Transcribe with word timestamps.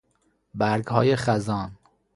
برگهای 0.53 1.15
خزان 1.15 1.77